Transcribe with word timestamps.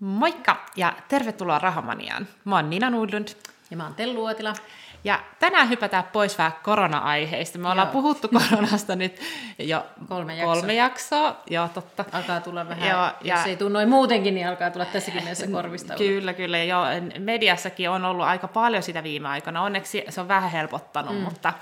Moikka 0.00 0.56
ja 0.76 0.92
tervetuloa 1.08 1.58
Rahamaniaan. 1.58 2.28
Mä 2.44 2.56
oon 2.56 2.70
Nina 2.70 2.90
Nudlund. 2.90 3.28
Ja 3.70 3.76
mä 3.76 3.84
oon 3.84 3.94
Tellu 3.94 4.22
Uotila. 4.22 4.54
Ja 5.04 5.20
tänään 5.38 5.68
hypätään 5.68 6.04
pois 6.12 6.38
vähän 6.38 6.52
korona-aiheista. 6.62 7.58
Me 7.58 7.68
ollaan 7.68 7.86
Joo. 7.86 7.92
puhuttu 7.92 8.28
koronasta 8.28 8.96
nyt 8.96 9.20
jo 9.58 9.86
kolme 10.08 10.36
jaksoa. 10.36 10.54
Kolme 10.54 10.74
jaksoa. 10.74 11.36
Joo, 11.50 11.68
totta. 11.68 12.04
Alkaa 12.12 12.40
tulla 12.40 12.68
vähän, 12.68 12.88
Joo, 12.88 13.06
jos 13.06 13.40
ja... 13.40 13.44
ei 13.44 13.56
tule 13.56 13.70
noin 13.70 13.88
muutenkin, 13.88 14.34
niin 14.34 14.48
alkaa 14.48 14.70
tulla 14.70 14.84
tässäkin 14.84 15.22
mielessä 15.22 15.46
korvista. 15.46 15.94
Kyllä, 15.94 16.32
kyllä. 16.32 16.58
Joo, 16.58 16.84
mediassakin 17.18 17.90
on 17.90 18.04
ollut 18.04 18.26
aika 18.26 18.48
paljon 18.48 18.82
sitä 18.82 19.02
viime 19.02 19.28
aikoina. 19.28 19.62
Onneksi 19.62 20.04
se 20.08 20.20
on 20.20 20.28
vähän 20.28 20.50
helpottanut, 20.50 21.14
mm. 21.14 21.20
mutta 21.20 21.52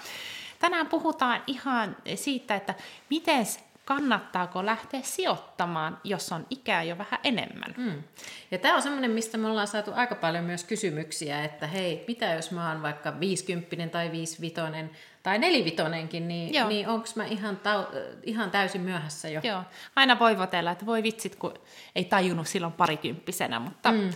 tänään 0.59 0.87
puhutaan 0.87 1.43
ihan 1.47 1.97
siitä, 2.15 2.55
että 2.55 2.75
miten 3.11 3.47
kannattaako 3.89 4.67
lähteä 4.67 5.01
sijoittamaan, 5.03 5.99
jos 6.05 6.33
on 6.33 6.47
ikää 6.51 6.83
jo 6.83 6.99
vähän 6.99 7.21
enemmän. 7.25 7.75
Mm. 7.77 8.03
Ja 8.51 8.59
tämä 8.59 8.75
on 8.75 8.83
semmoinen, 8.83 9.11
mistä 9.11 9.39
me 9.39 9.49
ollaan 9.49 9.67
saatu 9.67 9.91
aika 9.95 10.15
paljon 10.15 10.45
myös 10.45 10.65
kysymyksiä, 10.65 11.45
että 11.45 11.67
hei, 11.67 12.05
mitä 12.09 12.27
jos 12.27 12.51
mä 12.51 12.69
oon 12.69 12.83
vaikka 12.83 13.21
50 13.21 13.89
tai 13.93 14.13
55 14.13 14.93
tai 15.23 15.39
nelivitonenkin, 15.39 16.29
niin, 16.29 16.69
niin 16.69 16.89
onko 16.89 17.07
mä 17.15 17.25
ihan, 17.25 17.57
tau- 17.57 17.97
ihan 18.23 18.51
täysin 18.51 18.81
myöhässä 18.81 19.29
jo? 19.29 19.41
Joo, 19.45 19.63
aina 19.97 20.19
voi 20.19 20.39
votella, 20.39 20.71
että 20.71 20.87
voi 20.87 21.03
vitsit, 21.03 21.37
kun 21.37 21.55
ei 21.95 22.05
tajunnut 22.05 22.49
silloin 22.49 22.73
parikymppisenä, 22.73 23.59
mutta 23.59 23.93
mm. 23.93 24.11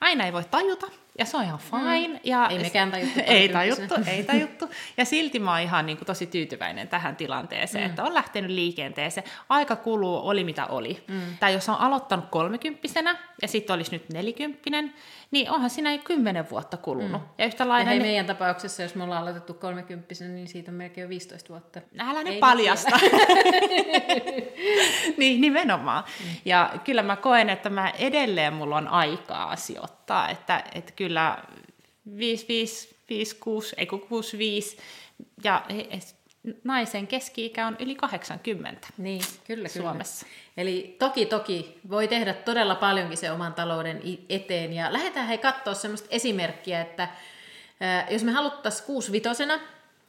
aina 0.00 0.24
ei 0.24 0.32
voi 0.32 0.44
tajuta, 0.44 0.86
ja 1.18 1.24
se 1.24 1.36
on 1.36 1.44
ihan 1.44 1.60
mm. 1.72 1.78
fine. 1.78 2.14
Mm. 2.14 2.20
Ja 2.24 2.48
ei 2.48 2.58
mekään 2.58 2.90
tajuttu. 2.90 3.20
ei 3.26 3.48
tajuttu, 3.48 3.94
ei 4.06 4.24
tajuttu. 4.24 4.70
Ja 4.96 5.04
silti 5.04 5.38
mä 5.38 5.50
oon 5.50 5.60
ihan 5.60 5.86
niin 5.86 5.98
kuin, 5.98 6.06
tosi 6.06 6.26
tyytyväinen 6.26 6.88
tähän 6.88 7.16
tilanteeseen, 7.16 7.84
mm. 7.84 7.90
että 7.90 8.04
on 8.04 8.14
lähtenyt 8.14 8.50
liikenteeseen. 8.50 9.26
Aika 9.48 9.76
kuluu, 9.76 10.28
oli 10.28 10.44
mitä 10.44 10.66
oli. 10.66 11.04
Mm. 11.08 11.20
Tai 11.40 11.52
jos 11.52 11.68
on 11.68 11.74
aloittanut 11.74 12.24
kolmekymppisenä 12.30 13.16
ja 13.42 13.48
sitten 13.48 13.74
olisi 13.74 13.92
nyt 13.92 14.08
nelikymppinen, 14.12 14.94
niin 15.30 15.50
onhan 15.50 15.70
siinä 15.70 15.92
jo 15.92 15.98
kymmenen 16.04 16.50
vuotta 16.50 16.76
kulunut. 16.76 17.22
Mm. 17.22 17.28
Ja 17.38 17.46
yhtä 17.46 17.68
lailla... 17.68 17.90
Ja 17.92 18.00
hei, 18.00 18.00
meidän 18.00 18.26
tapauksessa, 18.26 18.82
jos 18.82 18.94
me 18.94 19.04
ollaan 19.04 19.22
aloitettu 19.22 19.54
kolmekymppisenä, 19.54 20.34
niin 20.34 20.48
siitä 20.48 20.70
on 20.70 20.74
melkein 20.74 21.02
jo 21.02 21.08
15 21.08 21.48
vuotta. 21.48 21.80
Älä 21.98 22.22
nyt 22.22 22.40
paljasta. 22.40 22.98
niin, 25.18 25.40
nimenomaan. 25.40 26.04
Mm. 26.24 26.30
Ja 26.44 26.72
kyllä 26.84 27.02
mä 27.02 27.16
koen, 27.16 27.50
että 27.50 27.70
mä 27.70 27.92
edelleen 27.98 28.52
mulla 28.52 28.76
on 28.76 28.88
aikaa 28.88 29.56
sijoittaa, 29.56 29.97
että, 30.30 30.64
että 30.74 30.92
kyllä 30.92 31.38
5, 32.16 32.46
5, 32.48 32.96
5, 33.08 33.36
6, 33.36 33.74
ei 33.78 33.86
6, 33.86 34.38
5, 34.38 34.78
ja 35.44 35.66
naisen 36.64 37.06
keski-ikä 37.06 37.66
on 37.66 37.76
yli 37.78 37.94
80 37.94 38.88
niin, 38.98 39.22
kyllä, 39.46 39.68
Suomessa. 39.68 40.26
Kyllä. 40.26 40.38
Eli 40.56 40.96
toki 40.98 41.26
toki 41.26 41.80
voi 41.90 42.08
tehdä 42.08 42.34
todella 42.34 42.74
paljonkin 42.74 43.18
se 43.18 43.30
oman 43.30 43.54
talouden 43.54 44.02
eteen. 44.28 44.72
Ja 44.72 44.92
lähdetään 44.92 45.26
hei 45.26 45.38
katsoa 45.38 45.74
semmoista 45.74 46.08
esimerkkiä, 46.10 46.80
että 46.80 47.08
jos 48.10 48.24
me 48.24 48.32
haluttaisiin 48.32 48.86
kuusivitosena, 48.86 49.60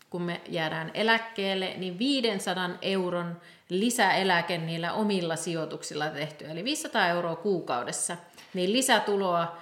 kun 0.10 0.22
me 0.22 0.42
jäädään 0.50 0.92
eläkkeelle, 0.94 1.74
niin 1.78 2.00
500 2.00 2.70
euron 2.82 3.42
lisäeläke 3.70 4.58
niillä 4.58 4.94
omilla 4.94 5.36
sijoituksilla 5.36 6.10
tehty, 6.10 6.46
eli 6.46 6.64
500 6.64 7.08
euroa 7.08 7.36
kuukaudessa, 7.36 8.18
niin 8.54 8.74
lisätuloa 8.74 9.58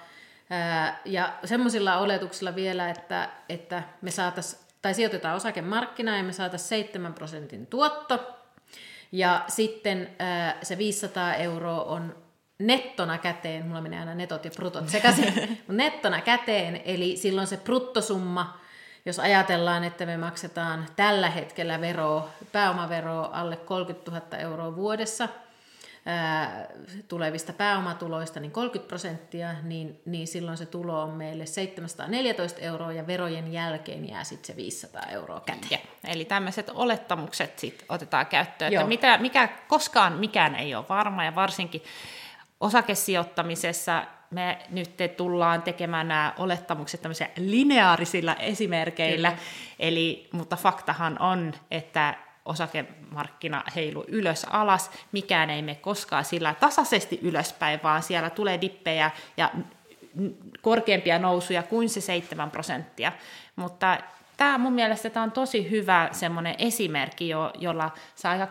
ja 1.04 1.32
semmoisilla 1.44 1.98
oletuksilla 1.98 2.54
vielä, 2.54 2.90
että, 2.90 3.28
että 3.48 3.82
me 4.02 4.10
saataisiin, 4.10 4.62
tai 4.82 4.94
sijoitetaan 4.94 5.36
osakemarkkinaan 5.36 6.18
ja 6.18 6.24
me 6.24 6.32
saataisiin 6.32 6.68
7 6.68 7.14
prosentin 7.14 7.66
tuotto, 7.66 8.38
ja 9.12 9.44
sitten 9.48 10.10
se 10.62 10.78
500 10.78 11.34
euroa 11.34 11.84
on 11.84 12.16
nettona 12.58 13.18
käteen, 13.18 13.66
mulla 13.66 13.80
menee 13.80 14.00
aina 14.00 14.14
netot 14.14 14.44
ja 14.44 14.50
brutot 14.50 14.88
sekaisin, 14.88 15.58
nettona 15.68 16.20
käteen, 16.20 16.82
eli 16.84 17.16
silloin 17.16 17.46
se 17.46 17.56
bruttosumma, 17.56 18.58
jos 19.06 19.18
ajatellaan, 19.18 19.84
että 19.84 20.06
me 20.06 20.16
maksetaan 20.16 20.86
tällä 20.96 21.30
hetkellä 21.30 21.80
veroa, 21.80 22.28
pääomaveroa 22.52 23.30
alle 23.32 23.56
30 23.56 24.10
000 24.10 24.38
euroa 24.38 24.76
vuodessa, 24.76 25.28
tulevista 27.08 27.52
pääomatuloista 27.52 28.40
niin 28.40 28.52
30 28.52 28.88
prosenttia, 28.88 29.54
niin, 29.62 30.00
niin 30.04 30.26
silloin 30.26 30.58
se 30.58 30.66
tulo 30.66 31.02
on 31.02 31.10
meille 31.10 31.46
714 31.46 32.60
euroa 32.60 32.92
ja 32.92 33.06
verojen 33.06 33.52
jälkeen 33.52 34.08
jää 34.08 34.24
sitten 34.24 34.46
se 34.46 34.56
500 34.56 35.02
euroa 35.02 35.40
käteen. 35.40 35.70
Ja, 35.70 35.78
eli 36.10 36.24
tämmöiset 36.24 36.70
olettamukset 36.74 37.58
sit 37.58 37.84
otetaan 37.88 38.26
käyttöön, 38.26 38.72
että 38.72 38.86
mitä, 38.86 39.18
mikä, 39.18 39.48
koskaan 39.68 40.12
mikään 40.12 40.54
ei 40.54 40.74
ole 40.74 40.84
varma 40.88 41.24
ja 41.24 41.34
varsinkin 41.34 41.82
osakesijoittamisessa 42.60 44.04
me 44.30 44.58
nyt 44.70 44.90
tullaan 45.16 45.62
tekemään 45.62 46.08
nämä 46.08 46.34
olettamukset 46.38 47.02
tämmöisillä 47.02 47.30
lineaarisilla 47.36 48.34
esimerkeillä, 48.34 49.36
Eli, 49.78 50.28
mutta 50.32 50.56
faktahan 50.56 51.22
on, 51.22 51.54
että 51.70 52.14
osakemarkkina 52.48 53.62
heilu 53.76 54.04
ylös 54.08 54.44
alas, 54.44 54.90
mikään 55.12 55.50
ei 55.50 55.62
mene 55.62 55.74
koskaan 55.74 56.24
sillä 56.24 56.54
tasaisesti 56.54 57.18
ylöspäin, 57.22 57.80
vaan 57.82 58.02
siellä 58.02 58.30
tulee 58.30 58.60
dippejä 58.60 59.10
ja 59.36 59.50
korkeampia 60.62 61.18
nousuja 61.18 61.62
kuin 61.62 61.88
se 61.88 62.00
7 62.00 62.50
prosenttia. 62.50 63.12
Mutta 63.56 63.98
tämä 64.36 64.58
mun 64.58 64.72
mielestä 64.72 65.10
tämä 65.10 65.24
on 65.24 65.32
tosi 65.32 65.70
hyvä 65.70 66.08
semmoinen 66.12 66.54
esimerkki, 66.58 67.28
jo, 67.28 67.50
jolla 67.58 67.90
saa 68.14 68.32
aika 68.32 68.46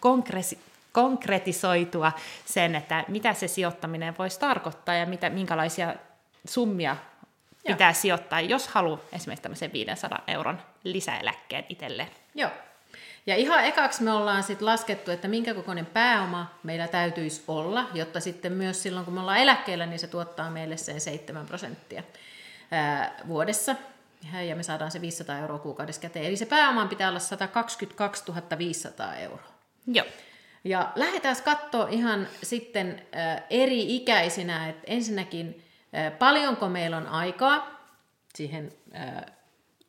konkresi, 0.00 0.58
konkretisoitua 0.92 2.12
sen, 2.44 2.74
että 2.74 3.04
mitä 3.08 3.34
se 3.34 3.48
sijoittaminen 3.48 4.14
voisi 4.18 4.40
tarkoittaa 4.40 4.94
ja 4.94 5.06
mitä, 5.06 5.30
minkälaisia 5.30 5.94
summia 6.44 6.96
pitää 7.66 7.90
Joo. 7.90 7.94
sijoittaa, 7.94 8.40
jos 8.40 8.68
haluaa 8.68 8.98
esimerkiksi 9.12 9.42
tämmöisen 9.42 9.72
500 9.72 10.22
euron 10.26 10.58
lisäeläkkeen 10.84 11.64
itselleen. 11.68 12.08
Joo, 12.34 12.50
ja 13.26 13.36
ihan 13.36 13.64
ekaksi 13.64 14.02
me 14.02 14.12
ollaan 14.12 14.42
sitten 14.42 14.66
laskettu, 14.66 15.10
että 15.10 15.28
minkä 15.28 15.54
kokoinen 15.54 15.86
pääoma 15.86 16.54
meillä 16.62 16.88
täytyisi 16.88 17.44
olla, 17.48 17.88
jotta 17.94 18.20
sitten 18.20 18.52
myös 18.52 18.82
silloin, 18.82 19.04
kun 19.04 19.14
me 19.14 19.20
ollaan 19.20 19.38
eläkkeellä, 19.38 19.86
niin 19.86 19.98
se 19.98 20.06
tuottaa 20.06 20.50
meille 20.50 20.76
sen 20.76 21.00
7 21.00 21.46
prosenttia 21.46 22.02
vuodessa. 23.28 23.76
Ja 24.48 24.56
me 24.56 24.62
saadaan 24.62 24.90
se 24.90 25.00
500 25.00 25.38
euroa 25.38 25.58
kuukaudessa 25.58 26.00
käteen. 26.00 26.24
Eli 26.24 26.36
se 26.36 26.46
pääoman 26.46 26.88
pitää 26.88 27.08
olla 27.08 27.18
122 27.18 28.24
500 28.58 29.16
euroa. 29.16 29.52
Joo. 29.86 30.06
Ja 30.64 30.92
lähdetään 30.94 31.36
katsoa 31.44 31.88
ihan 31.88 32.28
sitten 32.42 33.02
eri 33.50 33.96
ikäisinä, 33.96 34.68
että 34.68 34.82
ensinnäkin 34.86 35.64
paljonko 36.18 36.68
meillä 36.68 36.96
on 36.96 37.06
aikaa 37.06 37.86
siihen 38.34 38.72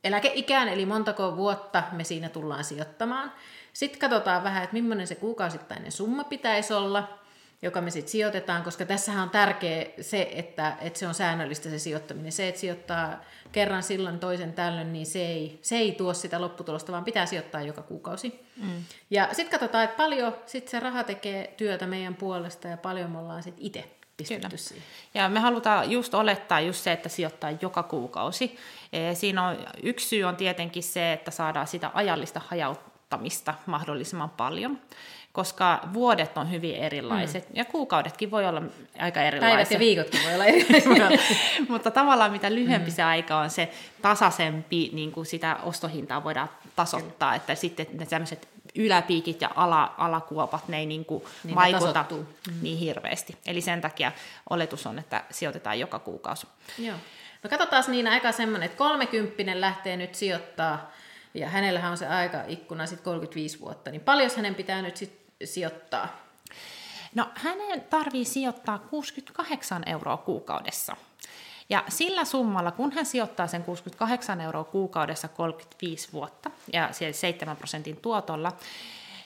eläkeikään, 0.05 0.67
eli 0.67 0.85
montako 0.85 1.38
vuotta 1.38 1.83
me 1.91 2.03
siinä 2.03 2.29
tullaan 2.29 2.63
sijoittamaan. 2.63 3.31
Sitten 3.73 3.99
katsotaan 3.99 4.43
vähän, 4.43 4.63
että 4.63 4.73
millainen 4.73 5.07
se 5.07 5.16
kuukausittainen 5.16 5.91
summa 5.91 6.23
pitäisi 6.23 6.73
olla, 6.73 7.19
joka 7.61 7.81
me 7.81 7.91
sitten 7.91 8.11
sijoitetaan, 8.11 8.63
koska 8.63 8.85
tässähän 8.85 9.23
on 9.23 9.29
tärkeä 9.29 9.85
se, 10.01 10.29
että, 10.31 10.77
että 10.81 10.99
se 10.99 11.07
on 11.07 11.13
säännöllistä 11.13 11.69
se 11.69 11.79
sijoittaminen. 11.79 12.31
Se, 12.31 12.47
että 12.47 12.61
sijoittaa 12.61 13.23
kerran 13.51 13.83
silloin 13.83 14.19
toisen 14.19 14.53
tällöin, 14.53 14.94
niin 14.94 15.05
se 15.05 15.25
ei, 15.25 15.59
se 15.61 15.77
ei 15.77 15.91
tuo 15.91 16.13
sitä 16.13 16.41
lopputulosta, 16.41 16.91
vaan 16.91 17.05
pitää 17.05 17.25
sijoittaa 17.25 17.61
joka 17.61 17.81
kuukausi. 17.81 18.45
Mm. 18.57 18.83
Ja 19.09 19.29
sitten 19.31 19.59
katsotaan, 19.59 19.83
että 19.83 19.97
paljon 19.97 20.35
sit 20.45 20.67
se 20.67 20.79
raha 20.79 21.03
tekee 21.03 21.53
työtä 21.57 21.88
meidän 21.88 22.15
puolesta 22.15 22.67
ja 22.67 22.77
paljon 22.77 23.11
me 23.11 23.19
ollaan 23.19 23.44
sitten 23.44 23.65
itse 23.65 23.95
pistetty 24.17 24.57
siihen. 24.57 24.83
Ja 25.13 25.29
me 25.29 25.39
halutaan 25.39 25.91
just 25.91 26.13
olettaa 26.13 26.59
just 26.59 26.83
se, 26.83 26.91
että 26.91 27.09
sijoittaa 27.09 27.51
joka 27.61 27.83
kuukausi. 27.83 28.57
E, 28.93 29.15
siinä 29.15 29.47
on, 29.47 29.57
yksi 29.83 30.07
syy 30.07 30.23
on 30.23 30.35
tietenkin 30.35 30.83
se, 30.83 31.13
että 31.13 31.31
saadaan 31.31 31.67
sitä 31.67 31.91
ajallista 31.93 32.41
hajauttamista 32.47 33.53
mahdollisimman 33.65 34.29
paljon, 34.29 34.79
koska 35.31 35.79
vuodet 35.94 36.38
on 36.38 36.51
hyvin 36.51 36.75
erilaiset, 36.75 37.50
mm. 37.50 37.56
ja 37.56 37.65
kuukaudetkin 37.65 38.31
voi 38.31 38.47
olla 38.47 38.62
aika 39.00 39.21
erilaiset. 39.21 39.56
Päivät 39.56 39.71
ja 39.71 39.79
viikotkin 39.79 40.19
voi 40.25 40.33
olla 40.33 40.45
erilaiset. 40.45 41.21
Mutta 41.69 41.91
tavallaan 41.91 42.31
mitä 42.31 42.51
lyhyempi 42.51 42.89
mm. 42.89 42.95
se 42.95 43.03
aika 43.03 43.38
on, 43.38 43.50
se 43.50 43.69
tasaisempi 44.01 44.89
niin 44.94 45.11
kuin 45.11 45.25
sitä 45.25 45.57
ostohintaa 45.63 46.23
voidaan 46.23 46.50
tasoittaa, 46.75 47.29
Kyllä. 47.29 47.35
että 47.35 47.56
sitten 47.56 47.88
ne 47.94 48.06
tämmöiset 48.06 48.47
yläpiikit 48.75 49.42
ja 49.42 49.50
ala, 49.56 49.94
alakuopat, 49.98 50.68
ne 50.68 50.77
ei 50.77 50.86
niin 50.86 51.06
kuin 51.06 51.24
niin 51.44 51.56
vaikuta 51.56 52.06
mm. 52.12 52.25
niin 52.62 52.77
hirveästi. 52.77 53.38
Eli 53.45 53.62
sen 53.62 53.81
takia 53.81 54.12
oletus 54.50 54.88
on, 54.88 55.00
että 55.00 55.24
sijoitetaan 55.31 55.80
joka 55.80 56.00
kuukausi. 56.00 56.48
Joo. 56.77 56.98
No 57.44 57.50
katsotaan 57.50 57.83
niin 57.88 58.07
aika 58.07 58.31
semmoinen, 58.31 58.66
että 58.66 58.77
30 58.77 59.62
lähtee 59.62 59.98
nyt 59.98 60.16
sijoittaa, 60.16 60.92
ja 61.33 61.50
hänellähän 61.50 61.92
on 61.92 61.98
se 61.98 62.07
aikaikkuna 62.07 62.86
sitten 62.86 63.06
35 63.06 63.60
vuotta, 63.60 63.92
niin 63.92 64.01
paljon 64.01 64.31
hänen 64.36 64.56
pitää 64.56 64.81
nyt 64.81 64.98
sit 64.98 65.25
sijoittaa? 65.44 66.25
No 67.16 67.30
hänen 67.36 67.81
tarvii 67.81 68.25
sijoittaa 68.25 68.80
68 68.80 69.83
euroa 69.86 70.18
kuukaudessa. 70.18 70.95
Ja 71.69 71.83
sillä 71.89 72.25
summalla, 72.25 72.71
kun 72.71 72.91
hän 72.91 73.06
sijoittaa 73.06 73.47
sen 73.47 73.63
68 73.63 74.41
euroa 74.41 74.63
kuukaudessa 74.63 75.27
35 75.27 76.13
vuotta 76.13 76.51
ja 76.73 76.94
siellä 76.94 77.13
7 77.13 77.57
prosentin 77.57 77.97
tuotolla, 77.97 78.51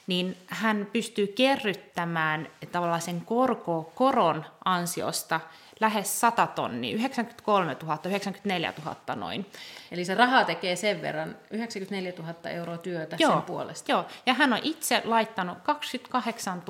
niin 0.08 0.38
hän 0.48 0.88
pystyy 0.94 1.28
kerryttämään 1.28 2.48
tavallaan 2.72 3.02
sen 3.02 3.22
korko, 3.22 3.92
koron 3.96 4.46
ansiosta 4.66 5.40
lähes 5.80 6.20
100 6.20 6.48
tonnia, 6.48 6.96
93 6.96 7.78
000, 7.84 8.00
94 8.06 8.74
000 8.86 9.16
noin. 9.16 9.46
Eli 9.92 10.06
se 10.06 10.16
raha 10.16 10.44
tekee 10.44 10.76
sen 10.76 11.02
verran, 11.02 11.36
94 11.52 12.14
000 12.18 12.50
euroa 12.50 12.78
työtä 12.78 13.16
joo, 13.20 13.34
sen 13.34 13.42
puolesta. 13.42 13.92
Joo, 13.92 14.06
ja 14.26 14.34
hän 14.34 14.54
on 14.54 14.60
itse 14.64 15.02
laittanut 15.06 15.58
28 15.64 16.64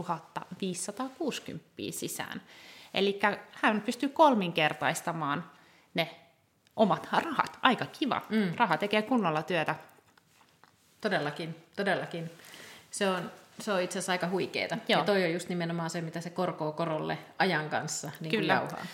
560 0.62 1.66
sisään. 1.92 2.42
Eli 2.94 3.20
hän 3.52 3.82
pystyy 3.82 4.10
kolminkertaistamaan 4.10 5.44
ne 5.94 6.16
omat 6.76 7.08
rahat. 7.12 7.60
Aika 7.62 7.86
kiva. 7.86 8.22
Mm. 8.30 8.54
Raha 8.58 8.78
tekee 8.78 9.02
kunnolla 9.02 9.44
työtä. 9.44 9.76
Todellakin, 11.02 11.56
todellakin. 11.76 12.32
Se 12.92 13.10
on, 13.10 13.32
se 13.60 13.74
on 13.74 13.82
itse 13.82 14.00
asiassa 14.00 14.12
aika 14.12 14.28
huikeeta. 14.28 14.78
Joo. 14.88 15.00
Ja 15.00 15.06
toi 15.06 15.24
on 15.24 15.34
just 15.34 15.50
nimenomaan 15.50 15.90
se, 15.90 16.02
mitä 16.02 16.22
se 16.22 16.30
korkoo 16.30 16.72
korolle 16.72 17.18
ajan 17.40 17.70
kanssa 17.70 18.12
niin 18.20 18.32
Kyllä. 18.32 18.54
jauhaa. 18.54 18.86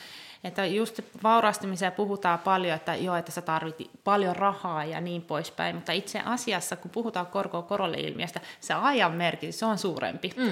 Että 0.43 0.65
just 0.65 0.99
vaurastumiseen 1.23 1.91
puhutaan 1.91 2.39
paljon, 2.39 2.75
että 2.75 2.95
joo, 2.95 3.15
että 3.15 3.31
sä 3.31 3.41
tarvit 3.41 3.89
paljon 4.03 4.35
rahaa 4.35 4.85
ja 4.85 5.01
niin 5.01 5.21
poispäin, 5.21 5.75
mutta 5.75 5.91
itse 5.91 6.21
asiassa, 6.25 6.75
kun 6.75 6.91
puhutaan 6.91 7.27
korkoa 7.27 7.61
korolle 7.61 7.97
ilmiöstä, 7.97 8.41
se 8.59 8.73
ajan 8.73 9.11
merkitys 9.11 9.59
se 9.59 9.65
on 9.65 9.77
suurempi. 9.77 10.31
Mm. 10.37 10.51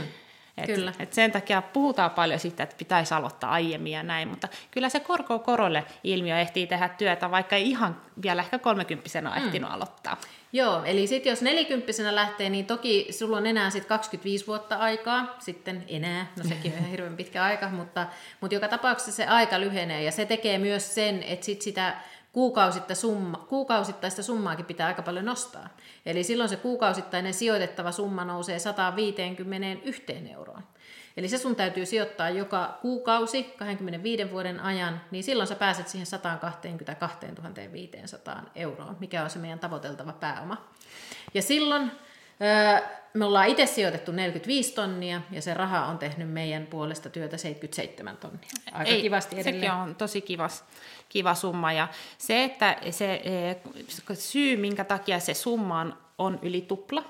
Et, 0.57 0.65
kyllä. 0.65 0.93
Et 0.99 1.13
sen 1.13 1.31
takia 1.31 1.61
puhutaan 1.61 2.11
paljon 2.11 2.39
siitä, 2.39 2.63
että 2.63 2.75
pitäisi 2.77 3.13
aloittaa 3.13 3.51
aiemmin 3.51 3.91
ja 3.93 4.03
näin, 4.03 4.27
mutta 4.27 4.47
kyllä 4.71 4.89
se 4.89 4.99
korko 4.99 5.39
korolle 5.39 5.85
ilmiö 6.03 6.39
ehtii 6.39 6.67
tehdä 6.67 6.89
työtä, 6.89 7.31
vaikka 7.31 7.55
ei 7.55 7.69
ihan 7.69 8.01
vielä 8.21 8.41
ehkä 8.41 8.59
kolmekymppisenä 8.59 9.29
mm. 9.29 9.37
ehtinyt 9.37 9.71
aloittaa. 9.71 10.17
Joo, 10.55 10.83
eli 10.83 11.07
sitten 11.07 11.29
jos 11.29 11.41
nelikymppisenä 11.41 12.15
lähtee, 12.15 12.49
niin 12.49 12.65
toki 12.65 13.07
sulla 13.11 13.37
on 13.37 13.47
enää 13.47 13.69
sitten 13.69 13.89
25 13.89 14.47
vuotta 14.47 14.75
aikaa, 14.75 15.35
sitten 15.39 15.83
enää, 15.87 16.31
no 16.37 16.43
sekin 16.43 16.73
on 16.79 16.85
hirveän 16.85 17.17
pitkä 17.17 17.43
aika, 17.43 17.69
mutta, 17.69 18.07
mutta 18.41 18.55
joka 18.55 18.67
tapauksessa 18.67 19.11
se 19.11 19.25
aika 19.25 19.59
lyhenee 19.59 20.03
ja 20.03 20.11
se 20.11 20.25
tekee 20.25 20.57
myös 20.57 20.95
sen, 20.95 21.23
että 21.23 21.45
sit 21.45 21.61
sitä 21.61 21.95
kuukausitta 22.33 22.95
summa, 22.95 23.45
kuukausittaista 23.49 24.23
summaakin 24.23 24.65
pitää 24.65 24.87
aika 24.87 25.01
paljon 25.01 25.25
nostaa. 25.25 25.69
Eli 26.05 26.23
silloin 26.23 26.49
se 26.49 26.55
kuukausittainen 26.55 27.33
sijoitettava 27.33 27.91
summa 27.91 28.25
nousee 28.25 28.59
151 28.59 30.03
euroon. 30.31 30.63
Eli 31.17 31.27
se 31.27 31.37
sun 31.37 31.55
täytyy 31.55 31.85
sijoittaa 31.85 32.29
joka 32.29 32.77
kuukausi 32.81 33.43
25 33.43 34.31
vuoden 34.31 34.59
ajan, 34.59 35.01
niin 35.11 35.23
silloin 35.23 35.47
sä 35.47 35.55
pääset 35.55 35.87
siihen 35.87 36.05
122 36.05 37.27
500 37.71 38.43
euroon, 38.55 38.97
mikä 38.99 39.23
on 39.23 39.29
se 39.29 39.39
meidän 39.39 39.59
tavoiteltava 39.59 40.13
pääoma. 40.13 40.57
Ja 41.33 41.41
silloin 41.41 41.91
me 43.13 43.25
ollaan 43.25 43.47
itse 43.47 43.65
sijoitettu 43.65 44.11
45 44.11 44.73
tonnia 44.73 45.21
ja 45.31 45.41
se 45.41 45.53
raha 45.53 45.85
on 45.85 45.97
tehnyt 45.97 46.29
meidän 46.29 46.65
puolesta 46.65 47.09
työtä 47.09 47.37
77 47.37 48.17
tonnia. 48.17 48.49
Aika 48.71 48.91
Ei, 48.91 49.01
kivasti 49.01 49.35
edelleen. 49.35 49.55
Sekin 49.55 49.71
on 49.71 49.95
tosi 49.95 50.21
kivas, 50.21 50.63
kiva 51.09 51.35
summa. 51.35 51.73
Ja 51.73 51.87
se, 52.17 52.43
että 52.43 52.77
se 52.91 53.13
e, 53.13 53.55
syy, 54.13 54.57
minkä 54.57 54.83
takia 54.83 55.19
se 55.19 55.33
summa 55.33 55.97
on 56.17 56.39
yli 56.41 56.61
tupla, 56.61 57.03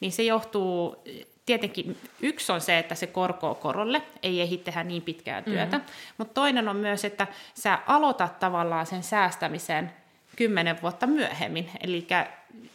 niin 0.00 0.12
se 0.12 0.22
johtuu 0.22 0.96
tietenkin 1.46 1.98
yksi 2.20 2.52
on 2.52 2.60
se, 2.60 2.78
että 2.78 2.94
se 2.94 3.06
korkoo 3.06 3.54
korolle, 3.54 4.02
ei 4.22 4.40
ehdi 4.40 4.58
tehdä 4.58 4.84
niin 4.84 5.02
pitkään 5.02 5.44
työtä, 5.44 5.78
mm-hmm. 5.78 5.92
mutta 6.18 6.34
toinen 6.34 6.68
on 6.68 6.76
myös, 6.76 7.04
että 7.04 7.26
sä 7.54 7.78
aloitat 7.86 8.38
tavallaan 8.38 8.86
sen 8.86 9.02
säästämisen 9.02 9.92
kymmenen 10.40 10.82
vuotta 10.82 11.06
myöhemmin. 11.06 11.70
Eli 11.80 12.06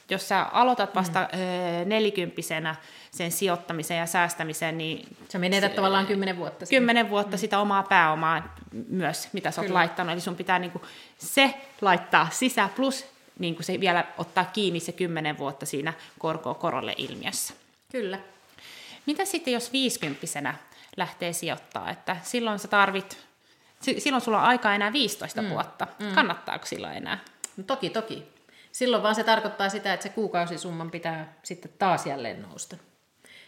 jos 0.09 0.27
sä 0.27 0.43
aloitat 0.43 0.95
vasta 0.95 1.19
mm. 1.19 1.89
nelikymppisenä 1.89 2.75
sen 3.11 3.31
sijoittamisen 3.31 3.97
ja 3.97 4.05
säästämisen, 4.05 4.77
niin... 4.77 5.07
Sä 5.29 5.39
menetät 5.39 5.71
se, 5.71 5.75
tavallaan 5.75 6.07
kymmenen 6.07 6.37
vuotta. 6.37 6.65
Kymmenen 6.65 7.09
vuotta 7.09 7.37
mm. 7.37 7.39
sitä 7.39 7.59
omaa 7.59 7.83
pääomaa 7.83 8.55
myös, 8.87 9.29
mitä 9.33 9.51
sä 9.51 9.61
oot 9.61 9.67
Kyllä. 9.67 9.77
laittanut. 9.77 10.13
Eli 10.13 10.21
sun 10.21 10.35
pitää 10.35 10.59
niinku 10.59 10.81
se 11.17 11.53
laittaa 11.81 12.27
sisään, 12.31 12.69
plus 12.69 13.05
niinku 13.39 13.63
se 13.63 13.79
vielä 13.79 14.05
ottaa 14.17 14.45
kiinni 14.45 14.79
se 14.79 14.91
kymmenen 14.91 15.37
vuotta 15.37 15.65
siinä 15.65 15.93
korko 16.19 16.53
korolle 16.53 16.93
ilmiössä. 16.97 17.53
Kyllä. 17.91 18.19
Mitä 19.05 19.25
sitten, 19.25 19.53
jos 19.53 19.73
viisikymppisenä 19.73 20.55
lähtee 20.97 21.33
sijoittaa, 21.33 21.89
että 21.89 22.17
silloin 22.23 22.59
sä 22.59 22.67
tarvit, 22.67 23.17
silloin 23.97 24.21
sulla 24.21 24.37
on 24.37 24.47
aikaa 24.47 24.75
enää 24.75 24.93
15 24.93 25.41
mm. 25.41 25.49
vuotta. 25.49 25.87
Mm. 25.99 26.15
Kannattaako 26.15 26.65
silloin 26.65 26.97
enää? 26.97 27.19
No 27.57 27.63
toki, 27.63 27.89
toki. 27.89 28.23
Silloin 28.71 29.03
vaan 29.03 29.15
se 29.15 29.23
tarkoittaa 29.23 29.69
sitä, 29.69 29.93
että 29.93 30.03
se 30.03 30.09
kuukausisumman 30.09 30.91
pitää 30.91 31.33
sitten 31.43 31.71
taas 31.79 32.05
jälleen 32.05 32.41
nousta. 32.41 32.77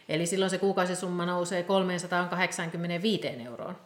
Eli 0.09 0.25
silloin 0.25 0.49
se 0.51 0.57
kuukausisumma 0.57 1.25
nousee 1.25 1.63
385 1.63 3.27
euroon. 3.27 3.77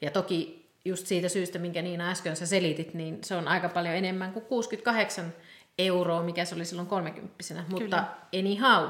Ja 0.00 0.10
toki 0.10 0.68
just 0.84 1.06
siitä 1.06 1.28
syystä, 1.28 1.58
minkä 1.58 1.82
Niina 1.82 2.10
äsken 2.10 2.36
sä 2.36 2.46
selitit, 2.46 2.94
niin 2.94 3.24
se 3.24 3.36
on 3.36 3.48
aika 3.48 3.68
paljon 3.68 3.94
enemmän 3.94 4.32
kuin 4.32 4.44
68 4.44 5.32
euroa, 5.78 6.22
mikä 6.22 6.44
se 6.44 6.54
oli 6.54 6.64
silloin 6.64 6.88
30 6.88 7.34
Mutta 7.68 8.04
anyhow, 8.38 8.88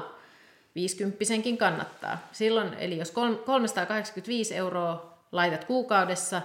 50 0.75 1.25
kannattaa. 1.57 2.27
Silloin, 2.31 2.73
eli 2.73 2.97
jos 2.97 3.11
385 3.11 4.55
euroa 4.55 5.17
laitat 5.31 5.65
kuukaudessa, 5.65 6.41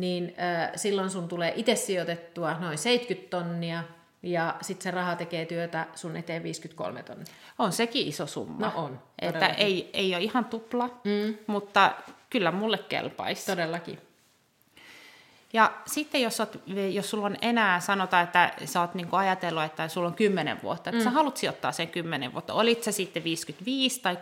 niin 0.00 0.34
äh, 0.40 0.70
silloin 0.76 1.10
sun 1.10 1.28
tulee 1.28 1.52
itse 1.56 1.76
sijoitettua 1.76 2.58
noin 2.58 2.78
70 2.78 3.30
tonnia, 3.30 3.84
ja 4.22 4.54
sitten 4.60 4.82
se 4.82 4.90
raha 4.90 5.16
tekee 5.16 5.46
työtä 5.46 5.86
sun 5.94 6.16
eteen 6.16 6.42
53 6.42 7.02
tonnia. 7.02 7.26
On 7.58 7.72
sekin 7.72 8.08
iso 8.08 8.26
summa. 8.26 8.66
No 8.66 8.72
on. 8.76 9.02
Että 9.18 9.46
ei, 9.46 9.90
ei 9.92 10.14
ole 10.14 10.22
ihan 10.22 10.44
tupla, 10.44 10.86
mm. 11.04 11.38
mutta 11.46 11.92
kyllä 12.30 12.50
mulle 12.50 12.78
kelpaisi. 12.78 13.46
Todellakin. 13.46 13.98
Ja 15.52 15.72
sitten 15.86 16.22
jos, 16.22 16.40
oot, 16.40 16.62
jos 16.92 17.10
sulla 17.10 17.26
on 17.26 17.36
enää, 17.42 17.80
sanotaan, 17.80 18.24
että 18.24 18.52
sä 18.64 18.80
oot 18.80 18.94
niinku 18.94 19.16
ajatellut, 19.16 19.62
että 19.64 19.88
sulla 19.88 20.08
on 20.08 20.14
10 20.14 20.62
vuotta, 20.62 20.90
että 20.90 21.00
mm. 21.00 21.04
sä 21.04 21.10
haluat 21.10 21.36
sijoittaa 21.36 21.72
sen 21.72 21.88
10 21.88 22.32
vuotta, 22.32 22.54
olit 22.54 22.82
sä 22.82 22.92
sitten 22.92 23.24
55 23.24 24.00
tai 24.00 24.18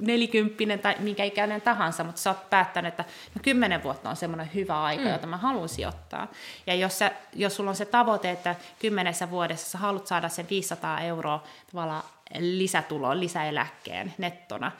40 0.00 0.82
tai 0.82 0.96
minkä 0.98 1.24
ikäinen 1.24 1.60
tahansa, 1.60 2.04
mutta 2.04 2.20
sä 2.20 2.30
oot 2.30 2.50
päättänyt, 2.50 2.88
että 2.88 3.04
no 3.34 3.40
10 3.42 3.82
vuotta 3.82 4.10
on 4.10 4.16
semmoinen 4.16 4.50
hyvä 4.54 4.82
aika, 4.82 5.04
mm. 5.04 5.10
jota 5.10 5.26
mä 5.26 5.36
haluan 5.36 5.68
sijoittaa. 5.68 6.28
Ja 6.66 6.74
jos, 6.74 6.98
sä, 6.98 7.10
jos 7.32 7.56
sulla 7.56 7.70
on 7.70 7.76
se 7.76 7.84
tavoite, 7.84 8.30
että 8.30 8.56
kymmenessä 8.78 9.30
vuodessa 9.30 9.70
sä 9.70 9.78
haluat 9.78 10.06
saada 10.06 10.28
sen 10.28 10.46
500 10.50 11.00
euroa 11.00 11.42
tavallaan 11.72 12.04
lisätuloa, 12.38 13.20
lisäeläkkeen 13.20 14.14
nettona, 14.18 14.72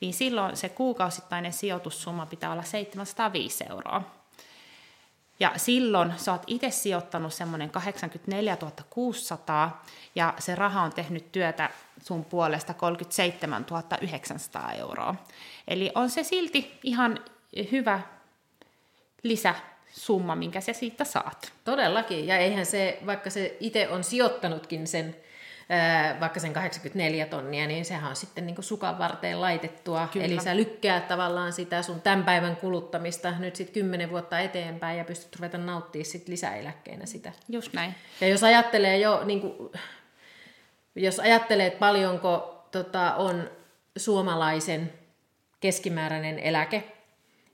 niin 0.00 0.14
silloin 0.14 0.56
se 0.56 0.68
kuukausittainen 0.68 1.52
sijoitussumma 1.52 2.26
pitää 2.26 2.52
olla 2.52 2.62
705 2.62 3.64
euroa. 3.70 4.21
Ja 5.42 5.52
silloin 5.56 6.12
sä 6.16 6.32
oot 6.32 6.42
itse 6.46 6.70
sijoittanut 6.70 7.34
semmoinen 7.34 7.70
84 7.70 8.56
600 8.90 9.84
ja 10.14 10.34
se 10.38 10.54
raha 10.54 10.82
on 10.82 10.92
tehnyt 10.92 11.32
työtä 11.32 11.70
sun 12.02 12.24
puolesta 12.24 12.74
37 12.74 13.66
900 14.00 14.72
euroa. 14.72 15.14
Eli 15.68 15.92
on 15.94 16.10
se 16.10 16.24
silti 16.24 16.78
ihan 16.82 17.18
hyvä 17.72 18.00
lisäsumma, 19.22 20.36
minkä 20.36 20.60
sä 20.60 20.72
siitä 20.72 21.04
saat. 21.04 21.52
Todellakin, 21.64 22.26
ja 22.26 22.38
eihän 22.38 22.66
se, 22.66 22.98
vaikka 23.06 23.30
se 23.30 23.56
itse 23.60 23.88
on 23.88 24.04
sijoittanutkin 24.04 24.86
sen 24.86 25.16
vaikka 26.20 26.40
sen 26.40 26.52
84 26.52 27.26
tonnia, 27.26 27.66
niin 27.66 27.84
sehän 27.84 28.10
on 28.10 28.16
sitten 28.16 28.46
niin 28.46 28.62
sukan 28.62 28.98
varteen 28.98 29.40
laitettua. 29.40 30.08
Kyllä. 30.12 30.26
Eli 30.26 30.40
sä 30.40 30.56
lykkää 30.56 31.00
tavallaan 31.00 31.52
sitä 31.52 31.82
sun 31.82 32.00
tämän 32.00 32.24
päivän 32.24 32.56
kuluttamista 32.56 33.30
nyt 33.38 33.56
sitten 33.56 33.74
kymmenen 33.74 34.10
vuotta 34.10 34.40
eteenpäin 34.40 34.98
ja 34.98 35.04
pystyt 35.04 35.36
ruveta 35.36 35.58
nauttimaan 35.58 36.06
sit 36.06 36.28
lisäeläkkeenä 36.28 37.06
sitä. 37.06 37.32
Just 37.48 37.72
näin. 37.72 37.94
Ja 38.20 38.28
jos 38.28 38.44
ajattelee 38.44 38.98
jo, 38.98 39.24
niin 39.24 39.40
kuin, 39.40 39.70
jos 40.94 41.20
ajattelee, 41.20 41.66
että 41.66 41.78
paljonko 41.78 42.64
tota, 42.70 43.14
on 43.14 43.50
suomalaisen 43.96 44.92
keskimääräinen 45.60 46.38
eläke, 46.38 46.84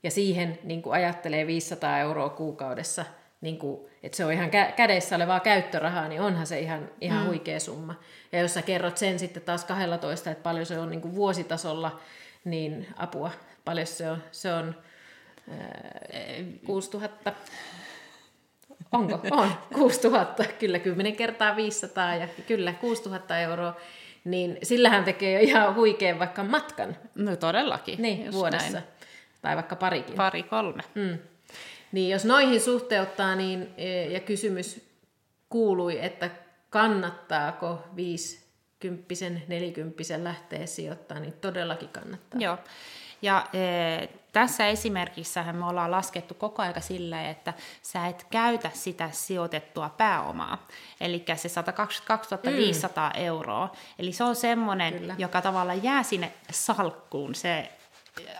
ja 0.03 0.11
siihen 0.11 0.59
niin 0.63 0.81
kuin 0.81 0.93
ajattelee 0.93 1.47
500 1.47 1.99
euroa 1.99 2.29
kuukaudessa– 2.29 3.05
niin 3.41 3.57
kuin, 3.57 3.89
että 4.03 4.15
se 4.15 4.25
on 4.25 4.33
ihan 4.33 4.49
kä- 4.49 4.71
kädessä 4.71 5.15
olevaa 5.15 5.39
käyttörahaa, 5.39 6.07
niin 6.07 6.21
onhan 6.21 6.47
se 6.47 6.59
ihan, 6.59 6.89
ihan 7.01 7.21
mm. 7.21 7.27
huikea 7.27 7.59
summa. 7.59 7.95
Ja 8.31 8.39
jos 8.39 8.53
sä 8.53 8.61
kerrot 8.61 8.97
sen 8.97 9.19
sitten 9.19 9.43
taas 9.43 9.65
12, 9.65 10.31
että 10.31 10.43
paljon 10.43 10.65
se 10.65 10.79
on 10.79 10.89
niin 10.89 11.01
kuin 11.01 11.15
vuositasolla, 11.15 11.99
niin 12.45 12.87
apua, 12.95 13.31
paljon 13.65 13.87
se 13.87 14.09
on, 14.09 14.23
se 14.31 14.53
on 14.53 14.75
äh, 15.51 16.45
6000. 16.65 17.33
Onko? 18.91 19.19
On, 19.31 19.51
6000, 19.75 20.43
kyllä 20.59 20.79
10 20.79 21.15
kertaa 21.15 21.55
500 21.55 22.15
ja 22.15 22.27
kyllä 22.47 22.73
6000 22.73 23.39
euroa. 23.39 23.77
Niin 24.23 24.57
sillähän 24.63 25.03
tekee 25.03 25.33
jo 25.33 25.39
ihan 25.39 25.75
huikean 25.75 26.19
vaikka 26.19 26.43
matkan. 26.43 26.97
No 27.15 27.35
todellakin. 27.35 28.01
Niin, 28.01 28.31
vuodessa. 28.31 28.71
Näin. 28.71 28.85
Tai 29.41 29.55
vaikka 29.55 29.75
parikin. 29.75 30.15
Pari, 30.15 30.43
kolme. 30.43 30.83
Mm. 30.95 31.17
Niin 31.91 32.09
jos 32.09 32.25
noihin 32.25 32.61
suhteuttaa, 32.61 33.35
niin, 33.35 33.73
e, 33.77 34.05
ja 34.05 34.19
kysymys 34.19 34.89
kuului, 35.49 36.05
että 36.05 36.29
kannattaako 36.69 37.83
viisi 37.95 38.49
kymppisen, 38.79 39.43
nelikymppisen 39.47 40.23
lähtee 40.23 40.67
sijoittamaan, 40.67 41.21
niin 41.21 41.33
todellakin 41.33 41.89
kannattaa. 41.89 42.41
Joo. 42.41 42.57
Ja 43.21 43.47
e, 43.53 43.59
tässä 44.33 44.67
esimerkissä 44.67 45.53
me 45.53 45.65
ollaan 45.65 45.91
laskettu 45.91 46.33
koko 46.33 46.61
aika 46.61 46.79
silleen, 46.79 47.25
että 47.25 47.53
sä 47.81 48.07
et 48.07 48.25
käytä 48.29 48.71
sitä 48.73 49.09
sijoitettua 49.11 49.89
pääomaa. 49.89 50.67
Eli 51.01 51.25
se 51.35 51.49
122 51.49 52.35
500 52.57 53.09
mm. 53.09 53.21
euroa. 53.21 53.71
Eli 53.99 54.11
se 54.11 54.23
on 54.23 54.35
semmoinen, 54.35 54.93
Kyllä. 54.93 55.15
joka 55.17 55.41
tavallaan 55.41 55.83
jää 55.83 56.03
sinne 56.03 56.33
salkkuun. 56.51 57.35
Se 57.35 57.71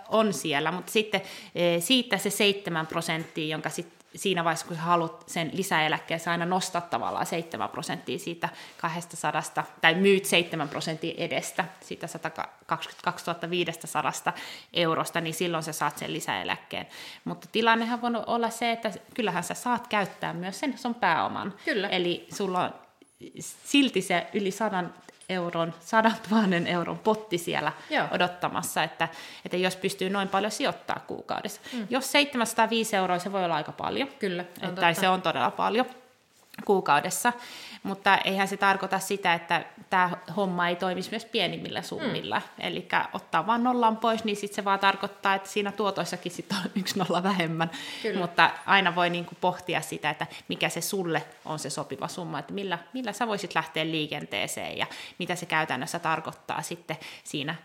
on 0.09 0.33
siellä, 0.33 0.71
mutta 0.71 0.91
sitten 0.91 1.21
e, 1.55 1.79
siitä 1.79 2.17
se 2.17 2.29
7 2.29 2.87
prosenttia, 2.87 3.47
jonka 3.47 3.69
sit 3.69 3.99
siinä 4.15 4.43
vaiheessa, 4.43 4.67
kun 4.67 4.75
sä 4.75 4.81
haluat 4.81 5.23
sen 5.27 5.51
lisäeläkkeen, 5.53 6.19
sä 6.19 6.31
aina 6.31 6.45
nostat 6.45 6.89
tavallaan 6.89 7.25
7 7.25 7.69
prosenttia 7.69 8.19
siitä 8.19 8.49
200, 8.77 9.43
tai 9.81 9.95
myyt 9.95 10.25
7 10.25 10.69
prosenttia 10.69 11.13
edestä 11.17 11.65
siitä 11.81 12.07
122 12.07 13.31
500 13.49 14.13
eurosta, 14.73 15.21
niin 15.21 15.33
silloin 15.33 15.63
sä 15.63 15.73
saat 15.73 15.97
sen 15.97 16.13
lisäeläkkeen. 16.13 16.87
Mutta 17.25 17.47
tilannehan 17.51 18.01
voi 18.01 18.11
olla 18.27 18.49
se, 18.49 18.71
että 18.71 18.91
kyllähän 19.13 19.43
sä 19.43 19.53
saat 19.53 19.87
käyttää 19.87 20.33
myös 20.33 20.59
sen 20.59 20.77
sun 20.77 20.95
pääoman. 20.95 21.53
Kyllä. 21.65 21.87
Eli 21.87 22.27
sulla 22.33 22.63
on 22.63 22.73
silti 23.63 24.01
se 24.01 24.27
yli 24.33 24.51
100 24.51 24.83
euron, 25.29 25.73
sadan 25.79 26.15
tuhannen 26.29 26.67
euron 26.67 26.99
potti 26.99 27.37
siellä 27.37 27.71
Joo. 27.89 28.07
odottamassa, 28.11 28.83
että, 28.83 29.07
että 29.45 29.57
jos 29.57 29.75
pystyy 29.75 30.09
noin 30.09 30.27
paljon 30.27 30.51
sijoittaa 30.51 31.03
kuukaudessa. 31.07 31.61
Mm. 31.73 31.87
Jos 31.89 32.11
705 32.11 32.95
euroa, 32.95 33.19
se 33.19 33.31
voi 33.31 33.45
olla 33.45 33.55
aika 33.55 33.71
paljon. 33.71 34.09
Kyllä, 34.19 34.45
on 34.67 34.75
tai 34.75 34.95
se 34.95 35.09
on 35.09 35.21
todella 35.21 35.51
paljon 35.51 35.85
kuukaudessa, 36.65 37.33
mutta 37.83 38.17
eihän 38.17 38.47
se 38.47 38.57
tarkoita 38.57 38.99
sitä, 38.99 39.33
että 39.33 39.65
tämä 39.89 40.09
homma 40.35 40.67
ei 40.67 40.75
toimisi 40.75 41.11
myös 41.11 41.25
pienimmillä 41.25 41.81
summilla. 41.81 42.39
Mm. 42.39 42.65
Eli 42.67 42.87
ottaa 43.13 43.47
vaan 43.47 43.63
nollan 43.63 43.97
pois, 43.97 44.23
niin 44.23 44.35
sitten 44.35 44.55
se 44.55 44.65
vaan 44.65 44.79
tarkoittaa, 44.79 45.35
että 45.35 45.49
siinä 45.49 45.71
tuotoissakin 45.71 46.31
sit 46.31 46.51
on 46.51 46.71
yksi 46.75 46.99
nolla 46.99 47.23
vähemmän. 47.23 47.71
Kyllä. 48.01 48.19
Mutta 48.19 48.51
aina 48.65 48.95
voi 48.95 49.09
niinku 49.09 49.35
pohtia 49.41 49.81
sitä, 49.81 50.09
että 50.09 50.27
mikä 50.47 50.69
se 50.69 50.81
sulle 50.81 51.23
on 51.45 51.59
se 51.59 51.69
sopiva 51.69 52.07
summa, 52.07 52.39
että 52.39 52.53
millä, 52.53 52.77
millä 52.93 53.13
sä 53.13 53.27
voisit 53.27 53.55
lähteä 53.55 53.85
liikenteeseen 53.85 54.77
ja 54.77 54.87
mitä 55.19 55.35
se 55.35 55.45
käytännössä 55.45 55.99
tarkoittaa 55.99 56.61
sitten 56.61 56.97
siinä 57.23 57.55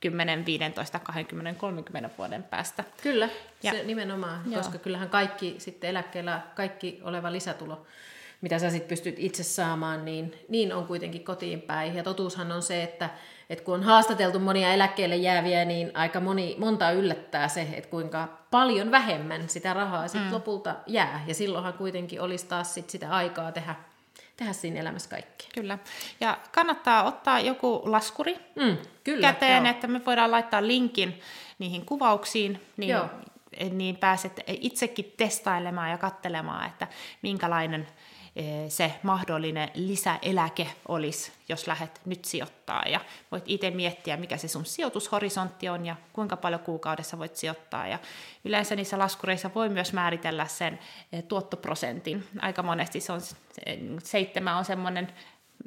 10, 0.00 0.46
15, 0.46 0.98
20, 0.98 1.60
30 1.60 2.10
vuoden 2.18 2.42
päästä. 2.42 2.84
Kyllä, 3.02 3.28
ja, 3.62 3.72
se 3.72 3.82
nimenomaan, 3.82 4.42
joo. 4.46 4.62
koska 4.62 4.78
kyllähän 4.78 5.10
kaikki 5.10 5.54
sitten 5.58 5.90
eläkkeellä, 5.90 6.40
kaikki 6.54 7.00
oleva 7.02 7.32
lisätulo 7.32 7.86
mitä 8.40 8.58
sä 8.58 8.70
sitten 8.70 8.88
pystyt 8.88 9.14
itse 9.18 9.42
saamaan, 9.42 10.04
niin, 10.04 10.34
niin 10.48 10.74
on 10.74 10.86
kuitenkin 10.86 11.24
kotiin 11.24 11.62
päin. 11.62 11.94
Ja 11.94 12.02
totuushan 12.02 12.52
on 12.52 12.62
se, 12.62 12.82
että, 12.82 13.10
että 13.50 13.64
kun 13.64 13.74
on 13.74 13.82
haastateltu 13.82 14.38
monia 14.38 14.72
eläkkeelle 14.72 15.16
jääviä, 15.16 15.64
niin 15.64 15.90
aika 15.94 16.20
moni, 16.20 16.56
monta 16.58 16.90
yllättää 16.90 17.48
se, 17.48 17.68
että 17.72 17.90
kuinka 17.90 18.28
paljon 18.50 18.90
vähemmän 18.90 19.48
sitä 19.48 19.74
rahaa 19.74 20.08
sitten 20.08 20.28
mm. 20.28 20.34
lopulta 20.34 20.74
jää. 20.86 21.24
Ja 21.26 21.34
silloinhan 21.34 21.74
kuitenkin 21.74 22.20
olisi 22.20 22.46
taas 22.46 22.74
sit 22.74 22.90
sitä 22.90 23.10
aikaa 23.10 23.52
tehdä, 23.52 23.74
tehdä 24.36 24.52
siinä 24.52 24.80
elämässä 24.80 25.10
kaikkea. 25.10 25.48
Kyllä. 25.54 25.78
Ja 26.20 26.38
kannattaa 26.52 27.04
ottaa 27.04 27.40
joku 27.40 27.82
laskuri 27.84 28.36
mm, 28.54 28.76
kyllä, 29.04 29.32
käteen, 29.32 29.64
joo. 29.64 29.70
että 29.70 29.86
me 29.86 30.04
voidaan 30.06 30.30
laittaa 30.30 30.66
linkin 30.66 31.20
niihin 31.58 31.86
kuvauksiin, 31.86 32.62
niin, 32.76 32.90
joo. 32.90 33.08
niin 33.70 33.96
pääset 33.96 34.40
itsekin 34.46 35.14
testailemaan 35.16 35.90
ja 35.90 35.98
katselemaan, 35.98 36.66
että 36.66 36.86
minkälainen 37.22 37.86
se 38.68 38.92
mahdollinen 39.02 39.70
lisäeläke 39.74 40.68
olisi, 40.88 41.32
jos 41.48 41.66
lähdet 41.66 42.00
nyt 42.04 42.24
sijoittaa. 42.24 42.82
Ja 42.86 43.00
voit 43.32 43.44
itse 43.46 43.70
miettiä, 43.70 44.16
mikä 44.16 44.36
se 44.36 44.48
sun 44.48 44.64
sijoitushorisontti 44.64 45.68
on 45.68 45.86
ja 45.86 45.96
kuinka 46.12 46.36
paljon 46.36 46.60
kuukaudessa 46.60 47.18
voit 47.18 47.36
sijoittaa. 47.36 47.86
Ja 47.86 47.98
yleensä 48.44 48.76
niissä 48.76 48.98
laskureissa 48.98 49.50
voi 49.54 49.68
myös 49.68 49.92
määritellä 49.92 50.46
sen 50.46 50.78
eh, 51.12 51.24
tuottoprosentin. 51.24 52.28
Aika 52.40 52.62
monesti 52.62 53.00
se 53.00 53.12
on, 53.12 53.20
seitsemän 54.02 54.56
on 54.56 54.64
semmoinen, 54.64 55.12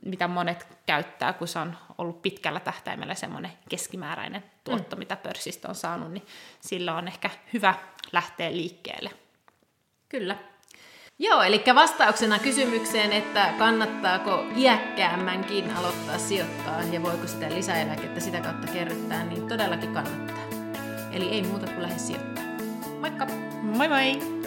mitä 0.06 0.28
monet 0.28 0.68
käyttää, 0.86 1.34
kun 1.34 1.48
se 1.48 1.60
on 1.60 1.78
ollut 1.98 2.22
pitkällä 2.22 2.60
tähtäimellä 2.60 3.16
semmoinen 3.16 3.52
keskimääräinen 3.70 4.44
tuotto, 4.64 4.96
mm. 4.96 5.00
mitä 5.00 5.16
pörssistä 5.16 5.70
on 5.70 5.76
saanut, 5.76 6.12
niin 6.12 6.26
sillä 6.62 6.96
on 6.96 7.08
ehkä 7.08 7.30
hyvä 7.54 7.76
lähteä 8.12 8.52
liikkeelle. 8.52 9.10
Kyllä. 10.10 10.49
Joo, 11.22 11.42
eli 11.42 11.64
vastauksena 11.76 12.40
kysymykseen, 12.40 13.14
että 13.14 13.54
kannattaako 13.58 14.46
iäkkäämmänkin 14.56 15.72
aloittaa 15.76 16.18
sijoittaa 16.18 16.84
ja 16.84 17.04
voiko 17.04 17.28
sitä 17.28 17.50
lisäeläkettä 17.50 18.20
sitä 18.20 18.42
kautta 18.42 18.68
kerryttää, 18.68 19.26
niin 19.26 19.48
todellakin 19.48 19.94
kannattaa. 19.94 20.44
Eli 21.12 21.30
ei 21.30 21.42
muuta 21.42 21.66
kuin 21.66 21.82
lähde 21.82 21.98
sijoittaa. 22.00 22.44
Moikka! 23.00 23.28
Moi 23.62 23.88
moi! 23.88 24.39